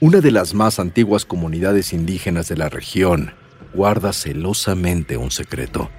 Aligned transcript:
una 0.00 0.20
de 0.20 0.30
las 0.30 0.52
más 0.52 0.78
antiguas 0.78 1.24
comunidades 1.24 1.94
indígenas 1.94 2.48
de 2.48 2.56
la 2.56 2.68
región 2.68 3.32
guarda 3.72 4.12
celosamente 4.12 5.16
un 5.16 5.30
secreto. 5.30 5.90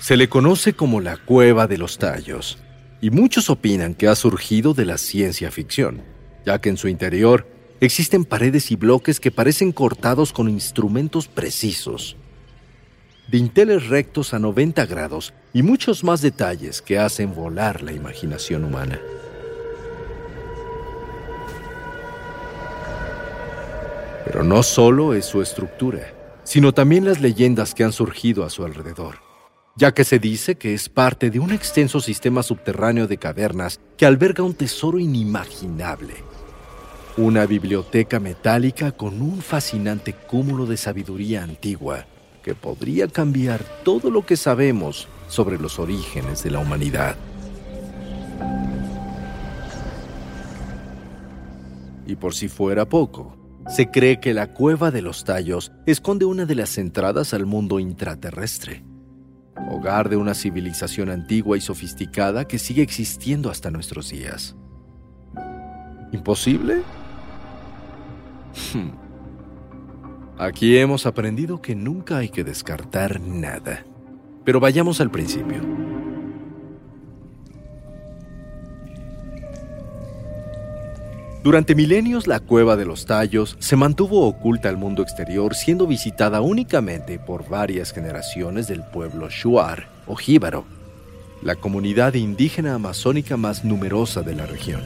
Se 0.00 0.16
le 0.16 0.28
conoce 0.28 0.72
como 0.72 1.00
la 1.00 1.16
Cueva 1.16 1.68
de 1.68 1.78
los 1.78 1.98
Tallos, 1.98 2.58
y 3.00 3.10
muchos 3.10 3.50
opinan 3.50 3.94
que 3.94 4.08
ha 4.08 4.14
surgido 4.16 4.74
de 4.74 4.84
la 4.84 4.98
ciencia 4.98 5.50
ficción, 5.50 6.02
ya 6.44 6.60
que 6.60 6.70
en 6.70 6.76
su 6.76 6.88
interior 6.88 7.46
existen 7.80 8.24
paredes 8.24 8.70
y 8.70 8.76
bloques 8.76 9.20
que 9.20 9.30
parecen 9.30 9.72
cortados 9.72 10.32
con 10.32 10.48
instrumentos 10.48 11.28
precisos, 11.28 12.16
dinteles 13.28 13.88
rectos 13.88 14.34
a 14.34 14.38
90 14.38 14.86
grados 14.86 15.34
y 15.52 15.62
muchos 15.62 16.02
más 16.02 16.20
detalles 16.20 16.82
que 16.82 16.98
hacen 16.98 17.34
volar 17.34 17.82
la 17.82 17.92
imaginación 17.92 18.64
humana. 18.64 19.00
Pero 24.34 24.42
no 24.42 24.64
solo 24.64 25.14
es 25.14 25.26
su 25.26 25.42
estructura, 25.42 26.12
sino 26.42 26.74
también 26.74 27.04
las 27.04 27.20
leyendas 27.20 27.72
que 27.72 27.84
han 27.84 27.92
surgido 27.92 28.42
a 28.42 28.50
su 28.50 28.64
alrededor, 28.64 29.18
ya 29.76 29.94
que 29.94 30.02
se 30.02 30.18
dice 30.18 30.56
que 30.56 30.74
es 30.74 30.88
parte 30.88 31.30
de 31.30 31.38
un 31.38 31.52
extenso 31.52 32.00
sistema 32.00 32.42
subterráneo 32.42 33.06
de 33.06 33.16
cavernas 33.16 33.78
que 33.96 34.06
alberga 34.06 34.42
un 34.42 34.54
tesoro 34.54 34.98
inimaginable. 34.98 36.14
Una 37.16 37.46
biblioteca 37.46 38.18
metálica 38.18 38.90
con 38.90 39.22
un 39.22 39.40
fascinante 39.40 40.14
cúmulo 40.14 40.66
de 40.66 40.78
sabiduría 40.78 41.44
antigua 41.44 42.04
que 42.42 42.56
podría 42.56 43.06
cambiar 43.06 43.62
todo 43.84 44.10
lo 44.10 44.26
que 44.26 44.36
sabemos 44.36 45.06
sobre 45.28 45.58
los 45.58 45.78
orígenes 45.78 46.42
de 46.42 46.50
la 46.50 46.58
humanidad. 46.58 47.14
Y 52.04 52.16
por 52.16 52.34
si 52.34 52.48
fuera 52.48 52.84
poco, 52.84 53.43
se 53.68 53.90
cree 53.90 54.20
que 54.20 54.34
la 54.34 54.52
cueva 54.52 54.90
de 54.90 55.02
los 55.02 55.24
tallos 55.24 55.72
esconde 55.86 56.24
una 56.24 56.44
de 56.46 56.54
las 56.54 56.78
entradas 56.78 57.34
al 57.34 57.46
mundo 57.46 57.78
intraterrestre, 57.78 58.84
hogar 59.70 60.08
de 60.08 60.16
una 60.16 60.34
civilización 60.34 61.10
antigua 61.10 61.56
y 61.56 61.60
sofisticada 61.60 62.46
que 62.46 62.58
sigue 62.58 62.82
existiendo 62.82 63.50
hasta 63.50 63.70
nuestros 63.70 64.10
días. 64.10 64.56
¿Imposible? 66.12 66.82
Hmm. 68.72 69.04
Aquí 70.38 70.76
hemos 70.78 71.06
aprendido 71.06 71.62
que 71.62 71.74
nunca 71.74 72.18
hay 72.18 72.28
que 72.28 72.44
descartar 72.44 73.20
nada. 73.20 73.84
Pero 74.44 74.60
vayamos 74.60 75.00
al 75.00 75.10
principio. 75.10 75.93
Durante 81.44 81.74
milenios 81.74 82.26
la 82.26 82.40
cueva 82.40 82.74
de 82.74 82.86
los 82.86 83.04
tallos 83.04 83.58
se 83.58 83.76
mantuvo 83.76 84.26
oculta 84.26 84.70
al 84.70 84.78
mundo 84.78 85.02
exterior, 85.02 85.54
siendo 85.54 85.86
visitada 85.86 86.40
únicamente 86.40 87.18
por 87.18 87.46
varias 87.46 87.92
generaciones 87.92 88.66
del 88.66 88.82
pueblo 88.82 89.28
Shuar 89.28 89.90
o 90.06 90.16
Jíbaro, 90.16 90.64
la 91.42 91.54
comunidad 91.54 92.14
indígena 92.14 92.72
amazónica 92.72 93.36
más 93.36 93.62
numerosa 93.62 94.22
de 94.22 94.34
la 94.34 94.46
región. 94.46 94.80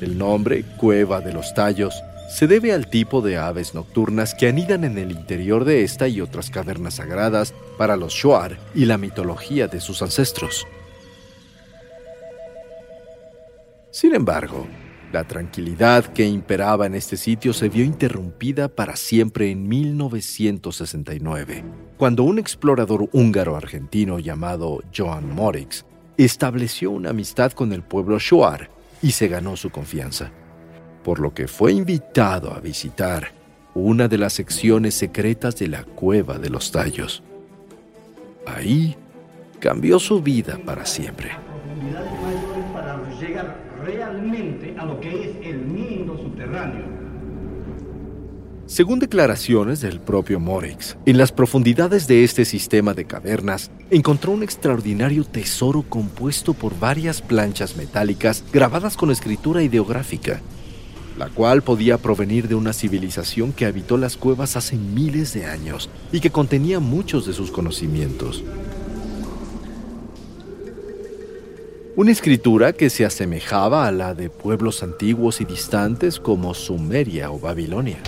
El 0.00 0.16
nombre, 0.16 0.64
Cueva 0.78 1.20
de 1.20 1.34
los 1.34 1.52
Tallos, 1.52 1.94
se 2.30 2.46
debe 2.46 2.72
al 2.72 2.88
tipo 2.88 3.20
de 3.20 3.36
aves 3.36 3.74
nocturnas 3.74 4.34
que 4.34 4.48
anidan 4.48 4.84
en 4.84 4.96
el 4.96 5.10
interior 5.10 5.66
de 5.66 5.84
esta 5.84 6.08
y 6.08 6.22
otras 6.22 6.48
cavernas 6.48 6.94
sagradas 6.94 7.52
para 7.76 7.98
los 7.98 8.14
Shuar 8.14 8.56
y 8.74 8.86
la 8.86 8.96
mitología 8.96 9.66
de 9.68 9.78
sus 9.78 10.00
ancestros. 10.00 10.66
Sin 13.92 14.14
embargo, 14.14 14.68
la 15.12 15.24
tranquilidad 15.24 16.04
que 16.04 16.24
imperaba 16.24 16.86
en 16.86 16.94
este 16.94 17.16
sitio 17.16 17.52
se 17.52 17.68
vio 17.68 17.84
interrumpida 17.84 18.68
para 18.68 18.94
siempre 18.94 19.50
en 19.50 19.68
1969, 19.68 21.64
cuando 21.96 22.22
un 22.22 22.38
explorador 22.38 23.08
húngaro-argentino 23.12 24.20
llamado 24.20 24.80
Joan 24.96 25.34
Morix 25.34 25.84
estableció 26.16 26.92
una 26.92 27.10
amistad 27.10 27.50
con 27.50 27.72
el 27.72 27.82
pueblo 27.82 28.20
Shuar 28.20 28.70
y 29.02 29.10
se 29.10 29.26
ganó 29.26 29.56
su 29.56 29.70
confianza, 29.70 30.30
por 31.02 31.18
lo 31.18 31.34
que 31.34 31.48
fue 31.48 31.72
invitado 31.72 32.54
a 32.54 32.60
visitar 32.60 33.32
una 33.74 34.06
de 34.06 34.18
las 34.18 34.34
secciones 34.34 34.94
secretas 34.94 35.56
de 35.56 35.66
la 35.66 35.82
Cueva 35.82 36.38
de 36.38 36.50
los 36.50 36.70
Tallos. 36.70 37.24
Ahí 38.46 38.96
cambió 39.58 39.98
su 39.98 40.22
vida 40.22 40.60
para 40.64 40.86
siempre 40.86 41.32
Según 48.70 49.00
declaraciones 49.00 49.80
del 49.80 49.98
propio 49.98 50.38
Morix, 50.38 50.96
en 51.04 51.18
las 51.18 51.32
profundidades 51.32 52.06
de 52.06 52.22
este 52.22 52.44
sistema 52.44 52.94
de 52.94 53.04
cavernas 53.04 53.68
encontró 53.90 54.30
un 54.30 54.44
extraordinario 54.44 55.24
tesoro 55.24 55.82
compuesto 55.82 56.54
por 56.54 56.78
varias 56.78 57.20
planchas 57.20 57.76
metálicas 57.76 58.44
grabadas 58.52 58.96
con 58.96 59.10
escritura 59.10 59.64
ideográfica, 59.64 60.40
la 61.18 61.28
cual 61.30 61.62
podía 61.62 61.98
provenir 61.98 62.46
de 62.46 62.54
una 62.54 62.72
civilización 62.72 63.52
que 63.52 63.66
habitó 63.66 63.96
las 63.96 64.16
cuevas 64.16 64.54
hace 64.54 64.76
miles 64.76 65.34
de 65.34 65.46
años 65.46 65.90
y 66.12 66.20
que 66.20 66.30
contenía 66.30 66.78
muchos 66.78 67.26
de 67.26 67.32
sus 67.32 67.50
conocimientos. 67.50 68.44
Una 71.96 72.12
escritura 72.12 72.72
que 72.72 72.88
se 72.88 73.04
asemejaba 73.04 73.88
a 73.88 73.90
la 73.90 74.14
de 74.14 74.30
pueblos 74.30 74.84
antiguos 74.84 75.40
y 75.40 75.44
distantes 75.44 76.20
como 76.20 76.54
Sumeria 76.54 77.32
o 77.32 77.40
Babilonia. 77.40 77.98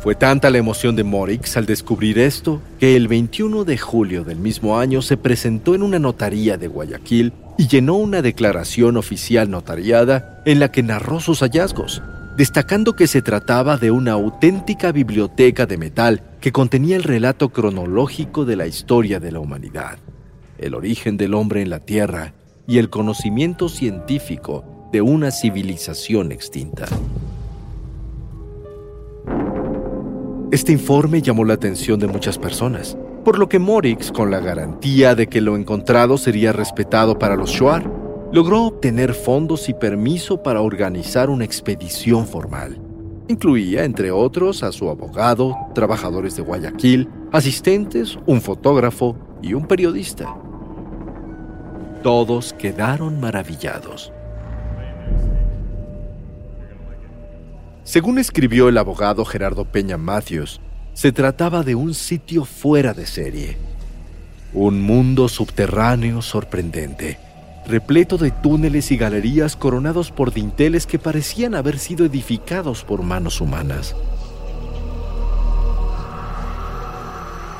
Fue 0.00 0.14
tanta 0.14 0.50
la 0.50 0.58
emoción 0.58 0.96
de 0.96 1.04
Morix 1.04 1.56
al 1.56 1.66
descubrir 1.66 2.18
esto 2.18 2.60
que 2.78 2.96
el 2.96 3.06
21 3.06 3.64
de 3.64 3.76
julio 3.76 4.24
del 4.24 4.38
mismo 4.38 4.78
año 4.78 5.02
se 5.02 5.16
presentó 5.16 5.74
en 5.74 5.82
una 5.82 5.98
notaría 5.98 6.56
de 6.56 6.68
Guayaquil 6.68 7.32
y 7.58 7.68
llenó 7.68 7.94
una 7.94 8.22
declaración 8.22 8.96
oficial 8.96 9.50
notariada 9.50 10.42
en 10.46 10.58
la 10.58 10.72
que 10.72 10.82
narró 10.82 11.20
sus 11.20 11.40
hallazgos, 11.40 12.02
destacando 12.36 12.96
que 12.96 13.06
se 13.06 13.20
trataba 13.20 13.76
de 13.76 13.90
una 13.90 14.12
auténtica 14.12 14.90
biblioteca 14.90 15.66
de 15.66 15.76
metal 15.76 16.22
que 16.40 16.52
contenía 16.52 16.96
el 16.96 17.02
relato 17.02 17.50
cronológico 17.50 18.46
de 18.46 18.56
la 18.56 18.66
historia 18.66 19.20
de 19.20 19.32
la 19.32 19.40
humanidad 19.40 19.98
el 20.60 20.74
origen 20.74 21.16
del 21.16 21.34
hombre 21.34 21.62
en 21.62 21.70
la 21.70 21.80
Tierra 21.80 22.34
y 22.66 22.78
el 22.78 22.90
conocimiento 22.90 23.68
científico 23.68 24.88
de 24.92 25.00
una 25.00 25.30
civilización 25.30 26.32
extinta. 26.32 26.86
Este 30.52 30.72
informe 30.72 31.22
llamó 31.22 31.44
la 31.44 31.54
atención 31.54 32.00
de 32.00 32.08
muchas 32.08 32.38
personas, 32.38 32.96
por 33.24 33.38
lo 33.38 33.48
que 33.48 33.58
Morix, 33.58 34.10
con 34.10 34.30
la 34.30 34.40
garantía 34.40 35.14
de 35.14 35.28
que 35.28 35.40
lo 35.40 35.56
encontrado 35.56 36.18
sería 36.18 36.52
respetado 36.52 37.18
para 37.18 37.36
los 37.36 37.50
Shuar, 37.50 37.88
logró 38.32 38.64
obtener 38.64 39.14
fondos 39.14 39.68
y 39.68 39.74
permiso 39.74 40.42
para 40.42 40.60
organizar 40.60 41.30
una 41.30 41.44
expedición 41.44 42.26
formal, 42.26 42.80
Incluía, 43.30 43.84
entre 43.84 44.10
otros, 44.10 44.64
a 44.64 44.72
su 44.72 44.90
abogado, 44.90 45.56
trabajadores 45.72 46.34
de 46.34 46.42
Guayaquil, 46.42 47.08
asistentes, 47.30 48.18
un 48.26 48.40
fotógrafo 48.40 49.16
y 49.40 49.54
un 49.54 49.68
periodista. 49.68 50.34
Todos 52.02 52.52
quedaron 52.54 53.20
maravillados. 53.20 54.12
Según 57.84 58.18
escribió 58.18 58.68
el 58.68 58.76
abogado 58.76 59.24
Gerardo 59.24 59.64
Peña 59.64 59.96
Matthews, 59.96 60.60
se 60.92 61.12
trataba 61.12 61.62
de 61.62 61.74
un 61.74 61.94
sitio 61.94 62.44
fuera 62.44 62.92
de 62.92 63.06
serie. 63.06 63.56
Un 64.52 64.82
mundo 64.82 65.28
subterráneo 65.28 66.20
sorprendente, 66.20 67.18
repleto 67.66 68.18
de 68.18 68.32
túneles 68.32 68.90
y 68.90 68.96
galerías 68.96 69.56
coronados 69.56 70.10
por 70.10 70.32
dinteles 70.32 70.86
que 70.86 70.98
parecían 70.98 71.54
haber 71.54 71.78
sido 71.78 72.04
edificados 72.04 72.84
por 72.84 73.02
manos 73.02 73.40
humanas. 73.40 73.96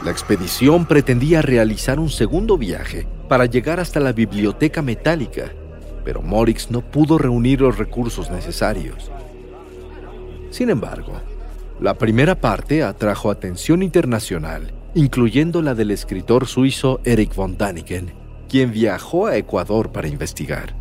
La 0.04 0.10
expedición 0.10 0.86
pretendía 0.86 1.42
realizar 1.42 1.98
un 1.98 2.10
segundo 2.10 2.58
viaje 2.58 3.06
para 3.28 3.46
llegar 3.46 3.80
hasta 3.80 4.00
la 4.00 4.12
biblioteca 4.12 4.82
metálica, 4.82 5.52
pero 6.04 6.20
Morix 6.20 6.70
no 6.70 6.82
pudo 6.82 7.16
reunir 7.16 7.60
los 7.60 7.78
recursos 7.78 8.30
necesarios. 8.30 9.10
Sin 10.50 10.70
embargo, 10.70 11.12
la 11.80 11.94
primera 11.94 12.34
parte 12.34 12.82
atrajo 12.82 13.30
atención 13.30 13.82
internacional, 13.82 14.72
incluyendo 14.94 15.62
la 15.62 15.74
del 15.74 15.90
escritor 15.90 16.46
suizo 16.46 17.00
Eric 17.04 17.34
von 17.34 17.56
Daniken, 17.56 18.12
quien 18.48 18.72
viajó 18.72 19.26
a 19.26 19.36
Ecuador 19.36 19.92
para 19.92 20.08
investigar. 20.08 20.74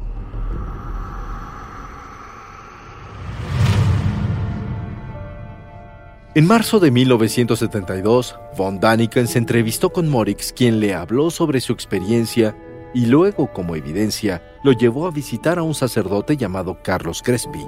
En 6.36 6.45
marzo 6.45 6.80
de 6.80 6.92
1972, 6.92 8.36
von 8.56 8.80
Daniken 8.80 9.27
se 9.27 9.39
entrevistó 9.39 9.92
con 9.92 10.10
Morix, 10.10 10.54
quien 10.54 10.80
le 10.80 10.94
habló 10.94 11.31
sobre 11.31 11.60
su 11.60 11.74
experiencia 11.74 12.56
y 12.94 13.06
luego, 13.06 13.51
como 13.51 13.75
evidencia, 13.75 14.42
lo 14.63 14.72
llevó 14.72 15.07
a 15.07 15.12
visitar 15.12 15.60
a 15.60 15.63
un 15.63 15.75
sacerdote 15.75 16.38
llamado 16.38 16.80
Carlos 16.83 17.22
Crespi. 17.24 17.65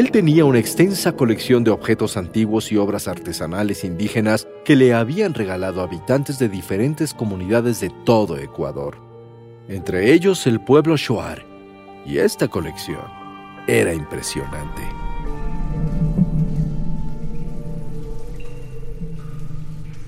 Él 0.00 0.10
tenía 0.10 0.46
una 0.46 0.58
extensa 0.58 1.12
colección 1.12 1.62
de 1.62 1.70
objetos 1.70 2.16
antiguos 2.16 2.72
y 2.72 2.78
obras 2.78 3.06
artesanales 3.06 3.84
indígenas 3.84 4.48
que 4.64 4.74
le 4.74 4.94
habían 4.94 5.34
regalado 5.34 5.82
habitantes 5.82 6.38
de 6.38 6.48
diferentes 6.48 7.12
comunidades 7.12 7.80
de 7.80 7.92
todo 8.06 8.38
Ecuador, 8.38 8.96
entre 9.68 10.14
ellos 10.14 10.46
el 10.46 10.58
pueblo 10.58 10.96
Shuar, 10.96 11.44
y 12.06 12.16
esta 12.16 12.48
colección 12.48 13.02
era 13.66 13.92
impresionante. 13.92 14.80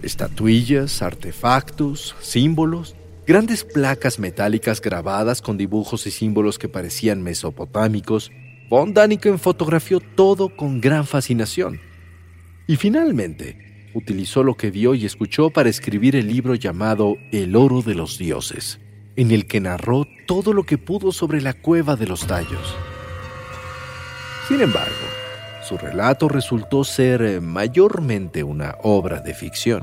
Estatuillas, 0.00 1.02
artefactos, 1.02 2.16
símbolos, 2.22 2.96
grandes 3.26 3.62
placas 3.62 4.18
metálicas 4.18 4.80
grabadas 4.80 5.42
con 5.42 5.58
dibujos 5.58 6.06
y 6.06 6.10
símbolos 6.10 6.58
que 6.58 6.70
parecían 6.70 7.22
mesopotámicos, 7.22 8.32
Von 8.72 8.94
Daniken 8.94 9.38
fotografió 9.38 10.00
todo 10.00 10.48
con 10.48 10.80
gran 10.80 11.06
fascinación. 11.06 11.78
Y 12.66 12.76
finalmente, 12.76 13.90
utilizó 13.92 14.42
lo 14.42 14.54
que 14.54 14.70
vio 14.70 14.94
y 14.94 15.04
escuchó 15.04 15.50
para 15.50 15.68
escribir 15.68 16.16
el 16.16 16.26
libro 16.26 16.54
llamado 16.54 17.18
El 17.32 17.54
oro 17.54 17.82
de 17.82 17.94
los 17.94 18.16
dioses, 18.16 18.80
en 19.14 19.30
el 19.30 19.46
que 19.46 19.60
narró 19.60 20.06
todo 20.26 20.54
lo 20.54 20.62
que 20.64 20.78
pudo 20.78 21.12
sobre 21.12 21.42
la 21.42 21.52
cueva 21.52 21.96
de 21.96 22.06
los 22.06 22.26
tallos. 22.26 22.74
Sin 24.48 24.62
embargo, 24.62 25.04
su 25.68 25.76
relato 25.76 26.30
resultó 26.30 26.82
ser 26.82 27.20
eh, 27.20 27.40
mayormente 27.42 28.42
una 28.42 28.78
obra 28.82 29.20
de 29.20 29.34
ficción. 29.34 29.82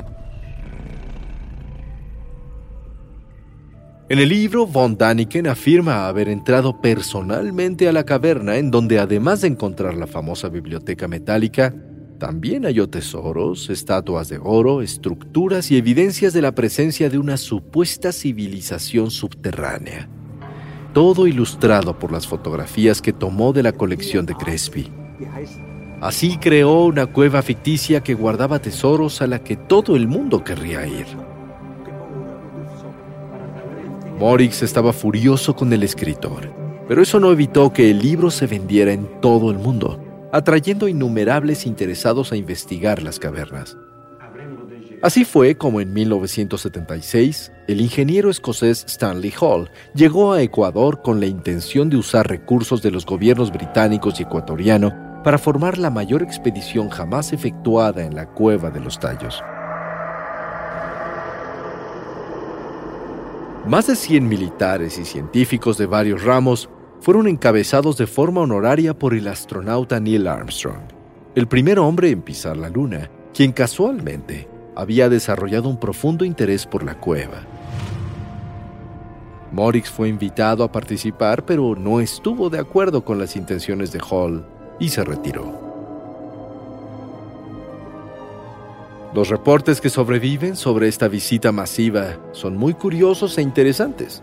En 4.10 4.18
el 4.18 4.30
libro, 4.30 4.66
von 4.66 4.98
Daniken 4.98 5.46
afirma 5.46 6.08
haber 6.08 6.30
entrado 6.30 6.82
personalmente 6.82 7.88
a 7.88 7.92
la 7.92 8.06
caverna 8.06 8.58
en 8.58 8.72
donde 8.72 8.98
además 8.98 9.42
de 9.42 9.50
encontrar 9.50 9.94
la 9.94 10.08
famosa 10.08 10.50
biblioteca 10.50 11.08
metálica, 11.08 11.76
también 12.18 12.64
halló 12.64 12.90
tesoros, 12.90 13.70
estatuas 13.70 14.28
de 14.28 14.40
oro, 14.42 14.82
estructuras 14.82 15.70
y 15.70 15.78
evidencias 15.78 16.34
de 16.34 16.42
la 16.42 16.56
presencia 16.56 17.08
de 17.12 17.20
una 17.20 17.38
supuesta 17.38 18.12
civilización 18.12 19.12
subterránea. 19.12 20.10
Todo 20.92 21.28
ilustrado 21.28 22.00
por 22.00 22.12
las 22.12 22.26
fotografías 22.26 23.04
que 23.04 23.14
tomó 23.14 23.54
de 23.54 23.62
la 23.62 23.74
colección 23.74 24.26
de 24.26 24.34
Crespi. 24.34 24.92
Así 26.02 26.38
creó 26.38 26.86
una 26.86 27.06
cueva 27.06 27.44
ficticia 27.44 28.02
que 28.02 28.16
guardaba 28.16 28.58
tesoros 28.58 29.22
a 29.22 29.28
la 29.28 29.44
que 29.44 29.56
todo 29.56 29.96
el 29.96 30.08
mundo 30.08 30.44
querría 30.44 30.88
ir. 30.88 31.06
Morix 34.20 34.64
estaba 34.64 34.92
furioso 34.92 35.56
con 35.56 35.72
el 35.72 35.82
escritor, 35.82 36.54
pero 36.90 37.02
eso 37.02 37.22
no 37.22 37.32
evitó 37.32 37.72
que 37.72 37.90
el 37.90 38.00
libro 38.00 38.30
se 38.30 38.48
vendiera 38.48 38.92
en 38.92 39.22
todo 39.22 39.50
el 39.50 39.58
mundo, 39.58 40.04
atrayendo 40.34 40.90
innumerables 40.90 41.66
interesados 41.66 42.34
a 42.34 42.36
investigar 42.36 43.02
las 43.02 43.18
cavernas. 43.18 43.78
Así 45.02 45.24
fue 45.24 45.56
como 45.56 45.80
en 45.80 45.94
1976 45.94 47.54
el 47.70 47.80
ingeniero 47.80 48.30
escocés 48.30 48.84
Stanley 48.90 49.34
Hall 49.40 49.72
llegó 49.96 50.34
a 50.34 50.42
Ecuador 50.42 51.02
con 51.02 51.22
la 51.22 51.26
intención 51.26 51.90
de 51.90 51.96
usar 51.96 52.28
recursos 52.28 52.82
de 52.82 52.92
los 52.92 53.06
gobiernos 53.06 53.54
británicos 53.54 54.20
y 54.20 54.24
ecuatoriano 54.24 55.22
para 55.24 55.38
formar 55.38 55.78
la 55.78 55.92
mayor 55.92 56.24
expedición 56.24 56.90
jamás 56.90 57.32
efectuada 57.32 58.04
en 58.04 58.16
la 58.16 58.26
cueva 58.26 58.70
de 58.70 58.82
los 58.82 59.00
tallos. 59.00 59.42
Más 63.70 63.86
de 63.86 63.96
100 63.96 64.28
militares 64.28 64.98
y 64.98 65.06
científicos 65.06 65.78
de 65.78 65.86
varios 65.86 66.24
ramos 66.24 66.72
fueron 67.02 67.28
encabezados 67.28 67.98
de 67.98 68.08
forma 68.08 68.42
honoraria 68.42 68.98
por 68.98 69.14
el 69.14 69.28
astronauta 69.28 70.00
Neil 70.00 70.26
Armstrong, 70.26 70.82
el 71.36 71.48
primer 71.48 71.78
hombre 71.78 72.10
en 72.10 72.24
pisar 72.24 72.58
la 72.58 72.70
Luna, 72.70 73.12
quien 73.32 73.52
casualmente 73.52 74.48
había 74.76 75.08
desarrollado 75.08 75.70
un 75.70 75.80
profundo 75.80 76.26
interés 76.26 76.66
por 76.66 76.84
la 76.84 77.00
cueva. 77.00 77.44
Morix 79.52 79.88
fue 79.88 80.10
invitado 80.10 80.64
a 80.64 80.72
participar, 80.72 81.46
pero 81.46 81.76
no 81.76 82.00
estuvo 82.00 82.50
de 82.50 82.58
acuerdo 82.58 83.06
con 83.06 83.20
las 83.20 83.36
intenciones 83.36 83.92
de 83.92 84.02
Hall 84.10 84.48
y 84.80 84.90
se 84.90 85.04
retiró. 85.04 85.69
Los 89.12 89.30
reportes 89.30 89.82
que 89.82 89.90
sobreviven 89.90 90.56
sobre 90.56 90.88
esta 90.88 91.08
visita 91.08 91.52
masiva 91.52 92.20
son 92.32 92.56
muy 92.56 92.76
curiosos 92.76 93.40
e 93.40 93.42
interesantes, 93.42 94.22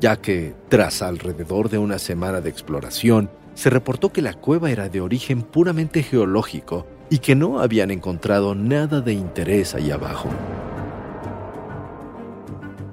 ya 0.00 0.16
que, 0.16 0.54
tras 0.68 1.02
alrededor 1.02 1.68
de 1.68 1.78
una 1.78 1.98
semana 1.98 2.40
de 2.40 2.48
exploración, 2.48 3.30
se 3.54 3.68
reportó 3.68 4.12
que 4.12 4.22
la 4.22 4.34
cueva 4.34 4.70
era 4.70 4.88
de 4.88 5.00
origen 5.00 5.42
puramente 5.42 6.04
geológico 6.04 6.86
y 7.10 7.18
que 7.18 7.34
no 7.34 7.58
habían 7.58 7.90
encontrado 7.90 8.54
nada 8.54 9.00
de 9.00 9.12
interés 9.12 9.74
ahí 9.74 9.90
abajo. 9.90 10.28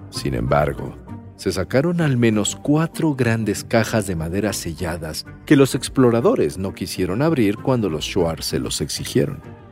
Sin 0.10 0.34
embargo, 0.34 0.96
se 1.36 1.51
sacaron 1.51 2.01
al 2.01 2.17
menos 2.17 2.55
cuatro 2.55 3.13
grandes 3.13 3.63
cajas 3.63 4.08
de 4.08 4.15
madera 4.15 4.51
selladas 4.51 5.27
que 5.46 5.55
los 5.55 5.75
exploradores 5.75 6.58
no 6.58 6.74
quisieron 6.74 7.22
abrir 7.22 7.58
cuando 7.58 7.88
los 7.88 8.05
Shuar 8.05 8.41
se 8.41 8.58
los 8.58 8.81
exigieron. 8.81 9.64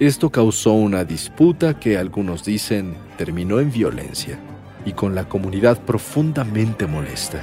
Esto 0.00 0.28
causó 0.28 0.72
una 0.72 1.04
disputa 1.04 1.78
que 1.78 1.96
algunos 1.96 2.44
dicen 2.44 2.96
terminó 3.16 3.60
en 3.60 3.70
violencia 3.70 4.40
y 4.84 4.92
con 4.92 5.14
la 5.14 5.28
comunidad 5.28 5.80
profundamente 5.82 6.88
molesta. 6.88 7.40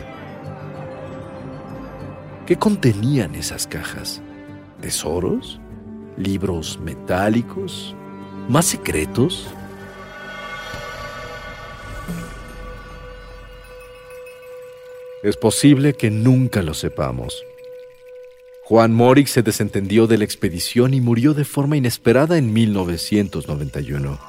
¿Qué 2.45 2.57
contenían 2.57 3.35
esas 3.35 3.67
cajas? 3.67 4.21
¿Tesoros? 4.81 5.61
¿Libros 6.17 6.77
metálicos? 6.83 7.95
¿Más 8.49 8.65
secretos? 8.65 9.47
Es 15.23 15.37
posible 15.37 15.93
que 15.93 16.11
nunca 16.11 16.61
lo 16.61 16.73
sepamos 16.73 17.45
Juan 18.63 18.93
Morix 18.93 19.31
se 19.31 19.41
desentendió 19.41 20.07
de 20.07 20.17
la 20.17 20.23
expedición 20.23 20.93
y 20.93 21.01
murió 21.01 21.33
de 21.33 21.45
forma 21.45 21.77
inesperada 21.77 22.37
en 22.37 22.53
1991. 22.53 24.19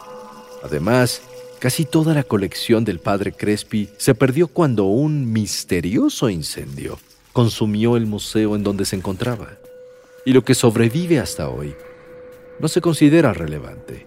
Además, 0.63 1.23
casi 1.59 1.85
toda 1.85 2.15
la 2.15 2.25
colección 2.25 2.85
del 2.85 2.99
padre 2.99 3.33
Crespi 3.33 3.91
se 3.99 4.15
perdió 4.15 4.49
cuando 4.49 4.85
un 4.85 5.31
misterioso 5.33 6.31
incendio 6.31 6.99
consumió 7.33 7.97
el 7.97 8.07
museo 8.07 8.57
en 8.57 8.63
donde 8.63 8.85
se 8.87 8.97
encontraba. 8.97 9.59
Y 10.25 10.33
lo 10.33 10.43
que 10.45 10.55
sobrevive 10.55 11.19
hasta 11.19 11.49
hoy 11.49 11.75
no 12.59 12.69
se 12.69 12.81
considera 12.81 13.35
relevante. 13.35 14.07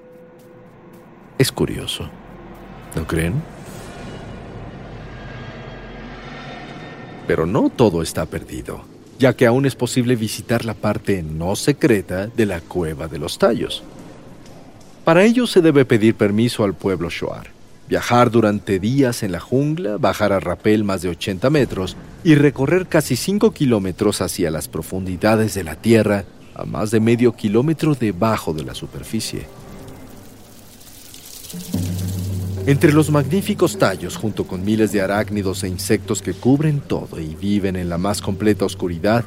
Es 1.38 1.52
curioso, 1.52 2.10
¿no 2.96 3.06
creen? 3.06 3.42
Pero 7.28 7.46
no 7.46 7.70
todo 7.70 8.02
está 8.02 8.26
perdido. 8.26 8.95
Ya 9.20 9.36
que 9.36 9.46
aún 9.46 9.66
es 9.66 9.76
posible 9.76 10.16
visitar 10.16 10.66
la 10.66 10.74
parte 10.74 11.24
no 11.24 11.56
secreta 11.56 12.28
de 12.28 12.46
la 12.46 12.62
cueva 12.62 13.08
de 13.08 13.18
los 13.18 13.38
tallos. 13.38 13.84
Para 15.04 15.24
ello 15.24 15.48
se 15.48 15.62
debe 15.62 15.86
pedir 15.86 16.16
permiso 16.16 16.64
al 16.64 16.74
pueblo 16.74 17.10
Shoar, 17.10 17.48
viajar 17.88 18.32
durante 18.32 18.80
días 18.80 19.24
en 19.24 19.32
la 19.32 19.40
jungla, 19.40 19.98
bajar 19.98 20.34
a 20.34 20.40
rapel 20.40 20.84
más 20.84 21.02
de 21.02 21.10
80 21.10 21.50
metros 21.50 21.96
y 22.24 22.36
recorrer 22.36 22.88
casi 22.88 23.16
5 23.16 23.52
kilómetros 23.52 24.22
hacia 24.22 24.50
las 24.52 24.68
profundidades 24.68 25.54
de 25.54 25.64
la 25.64 25.76
tierra 25.76 26.26
a 26.56 26.66
más 26.66 26.90
de 26.90 27.00
medio 27.00 27.34
kilómetro 27.34 27.96
debajo 27.96 28.54
de 28.54 28.64
la 28.64 28.74
superficie. 28.74 29.46
Entre 32.68 32.92
los 32.92 33.12
magníficos 33.12 33.78
tallos, 33.78 34.18
junto 34.18 34.48
con 34.48 34.66
miles 34.66 34.92
de 34.92 35.00
arácnidos 35.00 35.64
e 35.64 35.68
insectos 35.68 36.24
que 36.24 36.34
cubren 36.34 36.80
todo 36.80 37.20
y 37.20 37.36
viven 37.36 37.76
en 37.76 37.90
la 37.90 38.00
más 38.00 38.24
completa 38.24 38.66
oscuridad, 38.66 39.24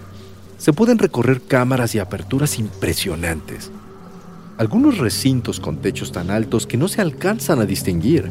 se 0.59 0.73
pueden 0.73 0.99
recorrer 0.99 1.43
cámaras 1.43 1.95
y 1.95 2.01
aperturas 2.01 2.59
impresionantes. 2.59 3.71
Algunos 4.57 4.99
recintos 4.99 5.61
con 5.61 5.77
techos 5.77 6.11
tan 6.11 6.33
altos 6.33 6.67
que 6.67 6.77
no 6.77 6.89
se 6.89 7.01
alcanzan 7.01 7.61
a 7.61 7.65
distinguir. 7.65 8.29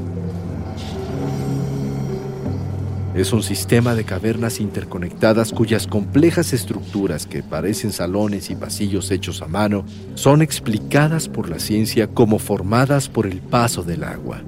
Es 3.16 3.32
un 3.32 3.44
sistema 3.44 3.96
de 3.96 4.04
cavernas 4.04 4.60
interconectadas 4.60 5.54
cuyas 5.54 5.88
complejas 5.88 6.52
estructuras, 6.52 7.26
que 7.26 7.44
parecen 7.44 7.94
salones 7.94 8.50
y 8.50 8.58
pasillos 8.58 9.10
hechos 9.10 9.42
a 9.42 9.48
mano, 9.48 9.86
son 10.16 10.42
explicadas 10.42 11.30
por 11.30 11.50
la 11.50 11.60
ciencia 11.60 12.08
como 12.08 12.40
formadas 12.40 13.08
por 13.08 13.26
el 13.26 13.40
paso 13.40 13.84
del 13.84 14.04
agua. 14.04 14.44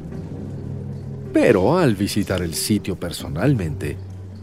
Pero 1.33 1.77
al 1.77 1.95
visitar 1.95 2.41
el 2.41 2.55
sitio 2.55 2.99
personalmente, 2.99 3.97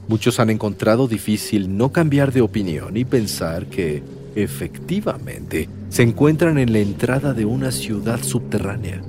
muchos 0.06 0.38
han 0.38 0.50
encontrado 0.50 1.08
difícil 1.08 1.76
no 1.76 1.90
cambiar 1.90 2.32
de 2.32 2.40
opinión 2.40 2.96
y 2.96 3.04
pensar 3.04 3.66
que, 3.66 4.02
efectivamente, 4.36 5.68
se 5.88 6.02
encuentran 6.02 6.58
en 6.58 6.72
la 6.72 6.78
entrada 6.78 7.32
de 7.32 7.44
una 7.44 7.72
ciudad 7.72 8.22
subterránea, 8.22 9.02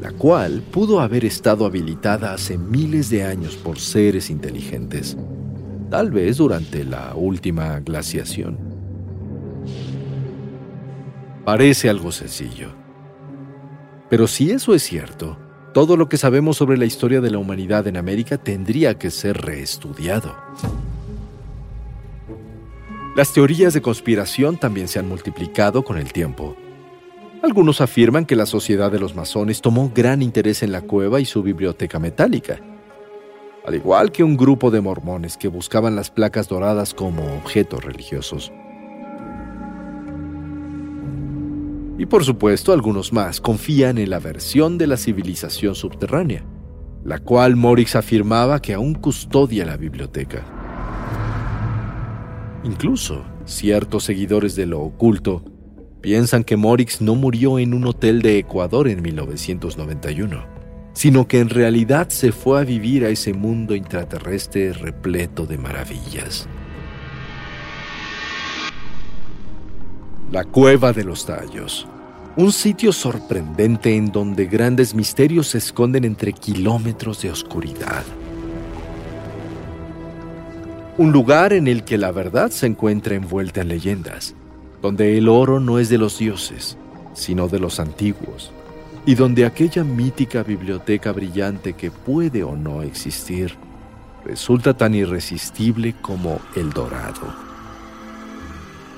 la 0.00 0.12
cual 0.12 0.62
pudo 0.70 1.00
haber 1.00 1.24
estado 1.24 1.64
habilitada 1.64 2.34
hace 2.34 2.58
miles 2.58 3.08
de 3.08 3.24
años 3.24 3.56
por 3.56 3.78
seres 3.78 4.28
inteligentes, 4.28 5.16
tal 5.90 6.10
vez 6.10 6.36
durante 6.36 6.84
la 6.84 7.14
última 7.14 7.80
glaciación. 7.80 8.58
Parece 11.46 11.88
algo 11.88 12.12
sencillo. 12.12 12.68
Pero 14.10 14.26
si 14.26 14.50
eso 14.50 14.74
es 14.74 14.82
cierto, 14.82 15.38
todo 15.74 15.96
lo 15.96 16.08
que 16.08 16.16
sabemos 16.16 16.56
sobre 16.56 16.78
la 16.78 16.84
historia 16.84 17.20
de 17.20 17.32
la 17.32 17.38
humanidad 17.38 17.88
en 17.88 17.96
América 17.96 18.38
tendría 18.38 18.96
que 18.96 19.10
ser 19.10 19.36
reestudiado. 19.38 20.34
Las 23.16 23.32
teorías 23.32 23.74
de 23.74 23.82
conspiración 23.82 24.56
también 24.56 24.86
se 24.86 25.00
han 25.00 25.08
multiplicado 25.08 25.82
con 25.82 25.98
el 25.98 26.12
tiempo. 26.12 26.56
Algunos 27.42 27.80
afirman 27.80 28.24
que 28.24 28.36
la 28.36 28.46
sociedad 28.46 28.90
de 28.90 29.00
los 29.00 29.16
masones 29.16 29.60
tomó 29.60 29.90
gran 29.92 30.22
interés 30.22 30.62
en 30.62 30.70
la 30.70 30.80
cueva 30.80 31.20
y 31.20 31.24
su 31.24 31.42
biblioteca 31.42 31.98
metálica, 31.98 32.60
al 33.66 33.74
igual 33.74 34.12
que 34.12 34.22
un 34.22 34.36
grupo 34.36 34.70
de 34.70 34.80
mormones 34.80 35.36
que 35.36 35.48
buscaban 35.48 35.96
las 35.96 36.08
placas 36.08 36.48
doradas 36.48 36.94
como 36.94 37.34
objetos 37.36 37.84
religiosos. 37.84 38.52
Y 41.98 42.06
por 42.06 42.24
supuesto, 42.24 42.72
algunos 42.72 43.12
más 43.12 43.40
confían 43.40 43.98
en 43.98 44.10
la 44.10 44.18
versión 44.18 44.78
de 44.78 44.88
la 44.88 44.96
civilización 44.96 45.74
subterránea, 45.74 46.44
la 47.04 47.20
cual 47.20 47.54
Morix 47.54 47.94
afirmaba 47.94 48.60
que 48.60 48.74
aún 48.74 48.94
custodia 48.94 49.64
la 49.64 49.76
biblioteca. 49.76 50.44
Incluso, 52.64 53.24
ciertos 53.44 54.04
seguidores 54.04 54.56
de 54.56 54.66
lo 54.66 54.80
oculto 54.80 55.44
piensan 56.00 56.44
que 56.44 56.56
Morix 56.56 57.00
no 57.00 57.14
murió 57.14 57.58
en 57.58 57.74
un 57.74 57.86
hotel 57.86 58.22
de 58.22 58.38
Ecuador 58.38 58.88
en 58.88 59.00
1991, 59.00 60.44
sino 60.94 61.28
que 61.28 61.40
en 61.40 61.48
realidad 61.48 62.08
se 62.08 62.32
fue 62.32 62.60
a 62.60 62.64
vivir 62.64 63.04
a 63.04 63.08
ese 63.08 63.32
mundo 63.32 63.74
intraterrestre 63.74 64.72
repleto 64.72 65.46
de 65.46 65.58
maravillas. 65.58 66.48
La 70.34 70.42
Cueva 70.42 70.92
de 70.92 71.04
los 71.04 71.26
Tallos. 71.26 71.86
Un 72.34 72.50
sitio 72.50 72.92
sorprendente 72.92 73.94
en 73.94 74.10
donde 74.10 74.46
grandes 74.46 74.92
misterios 74.92 75.46
se 75.46 75.58
esconden 75.58 76.04
entre 76.04 76.32
kilómetros 76.32 77.22
de 77.22 77.30
oscuridad. 77.30 78.02
Un 80.98 81.12
lugar 81.12 81.52
en 81.52 81.68
el 81.68 81.84
que 81.84 81.98
la 81.98 82.10
verdad 82.10 82.50
se 82.50 82.66
encuentra 82.66 83.14
envuelta 83.14 83.60
en 83.60 83.68
leyendas, 83.68 84.34
donde 84.82 85.16
el 85.16 85.28
oro 85.28 85.60
no 85.60 85.78
es 85.78 85.88
de 85.88 85.98
los 85.98 86.18
dioses, 86.18 86.76
sino 87.12 87.46
de 87.46 87.60
los 87.60 87.78
antiguos, 87.78 88.50
y 89.06 89.14
donde 89.14 89.46
aquella 89.46 89.84
mítica 89.84 90.42
biblioteca 90.42 91.12
brillante 91.12 91.74
que 91.74 91.92
puede 91.92 92.42
o 92.42 92.56
no 92.56 92.82
existir 92.82 93.54
resulta 94.24 94.76
tan 94.76 94.96
irresistible 94.96 95.94
como 96.02 96.40
el 96.56 96.70
dorado. 96.70 97.32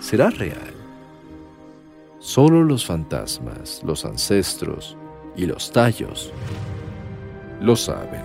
¿Será 0.00 0.30
real? 0.30 0.75
Solo 2.26 2.64
los 2.64 2.84
fantasmas, 2.84 3.82
los 3.84 4.04
ancestros 4.04 4.96
y 5.36 5.46
los 5.46 5.70
tallos 5.70 6.32
lo 7.60 7.76
saben. 7.76 8.20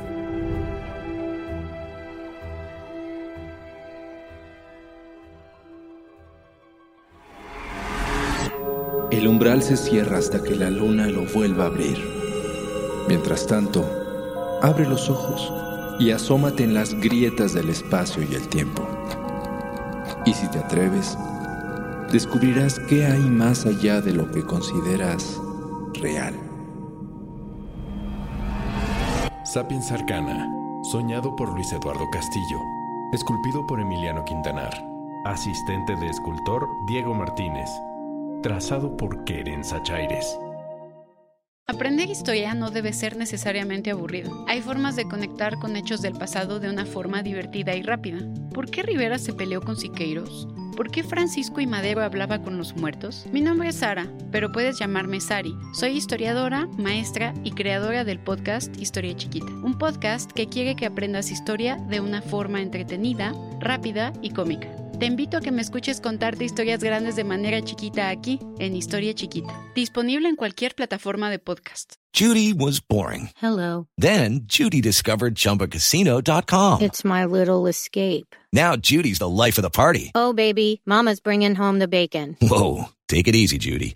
El 9.11 9.27
umbral 9.27 9.61
se 9.61 9.77
cierra 9.77 10.17
hasta 10.17 10.41
que 10.41 10.55
la 10.55 10.71
luna 10.71 11.05
lo 11.05 11.25
vuelva 11.25 11.65
a 11.65 11.67
abrir. 11.67 11.99
Mientras 13.07 13.45
tanto, 13.45 13.85
abre 14.63 14.89
los 14.89 15.11
ojos 15.11 15.53
y 15.99 16.09
asómate 16.09 16.63
en 16.63 16.73
las 16.73 16.95
grietas 16.95 17.53
del 17.53 17.69
espacio 17.69 18.23
y 18.23 18.33
el 18.33 18.47
tiempo. 18.47 18.81
Y 20.25 20.33
si 20.33 20.49
te 20.49 20.57
atreves, 20.57 21.15
descubrirás 22.11 22.79
qué 22.89 23.05
hay 23.05 23.21
más 23.21 23.65
allá 23.65 24.01
de 24.01 24.13
lo 24.13 24.29
que 24.31 24.43
consideras 24.43 25.39
real. 25.93 26.33
Sapiens 29.45 29.91
Arcana, 29.91 30.49
soñado 30.91 31.35
por 31.35 31.53
Luis 31.53 31.71
Eduardo 31.71 32.09
Castillo, 32.11 32.59
esculpido 33.13 33.65
por 33.67 33.79
Emiliano 33.79 34.23
Quintanar, 34.25 34.73
asistente 35.25 35.95
de 35.95 36.07
escultor 36.07 36.67
Diego 36.87 37.13
Martínez, 37.13 37.69
trazado 38.43 38.95
por 38.97 39.23
Keren 39.23 39.63
Sachaires. 39.63 40.37
Aprender 41.67 42.09
historia 42.09 42.53
no 42.53 42.71
debe 42.71 42.91
ser 42.91 43.15
necesariamente 43.15 43.91
aburrido. 43.91 44.45
Hay 44.47 44.61
formas 44.61 44.97
de 44.97 45.07
conectar 45.07 45.57
con 45.59 45.77
hechos 45.77 46.01
del 46.01 46.13
pasado 46.13 46.59
de 46.59 46.69
una 46.69 46.85
forma 46.85 47.23
divertida 47.23 47.75
y 47.75 47.81
rápida. 47.81 48.19
¿Por 48.53 48.69
qué 48.69 48.83
Rivera 48.83 49.17
se 49.17 49.31
peleó 49.31 49.61
con 49.61 49.77
Siqueiros? 49.77 50.49
¿Por 50.75 50.89
qué 50.89 51.03
Francisco 51.03 51.59
y 51.59 51.67
Madero 51.67 52.01
hablaba 52.01 52.41
con 52.41 52.57
los 52.57 52.75
muertos? 52.75 53.25
Mi 53.31 53.41
nombre 53.41 53.69
es 53.69 53.75
Sara, 53.75 54.07
pero 54.31 54.51
puedes 54.51 54.79
llamarme 54.79 55.19
Sari. 55.19 55.53
Soy 55.73 55.91
historiadora, 55.91 56.67
maestra 56.77 57.33
y 57.43 57.51
creadora 57.51 58.03
del 58.03 58.19
podcast 58.19 58.75
Historia 58.79 59.15
Chiquita, 59.15 59.51
un 59.63 59.77
podcast 59.77 60.31
que 60.31 60.47
quiere 60.47 60.75
que 60.75 60.85
aprendas 60.85 61.31
historia 61.31 61.75
de 61.75 61.99
una 61.99 62.21
forma 62.21 62.61
entretenida, 62.61 63.33
rápida 63.59 64.13
y 64.21 64.31
cómica. 64.31 64.80
Te 65.01 65.07
invito 65.07 65.37
a 65.37 65.41
que 65.41 65.49
me 65.49 65.63
escuches 65.63 65.99
contarte 65.99 66.45
historias 66.45 66.83
grandes 66.83 67.15
de 67.15 67.23
manera 67.23 67.59
chiquita 67.63 68.09
aquí, 68.09 68.37
en 68.59 68.75
Historia 68.75 69.15
Chiquita, 69.15 69.51
disponible 69.73 70.29
en 70.29 70.35
cualquier 70.35 70.75
plataforma 70.75 71.31
de 71.31 71.39
podcast. 71.39 71.95
Judy 72.13 72.53
was 72.53 72.79
boring. 72.87 73.31
Hello. 73.41 73.87
Then 73.99 74.41
Judy 74.47 74.79
discovered 74.79 75.33
ChumbaCasino.com. 75.33 76.83
It's 76.83 77.03
my 77.03 77.25
little 77.25 77.67
escape. 77.67 78.35
Now 78.53 78.75
Judy's 78.75 79.17
the 79.17 79.27
life 79.27 79.57
of 79.57 79.63
the 79.63 79.71
party. 79.71 80.11
Oh, 80.13 80.33
baby, 80.33 80.83
Mama's 80.85 81.19
bringing 81.19 81.55
home 81.55 81.79
the 81.79 81.87
bacon. 81.87 82.37
Whoa, 82.39 82.89
take 83.07 83.27
it 83.27 83.33
easy, 83.33 83.57
Judy. 83.57 83.95